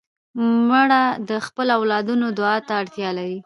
[0.69, 3.37] مړه د خپلو اولادونو دعا ته اړتیا لري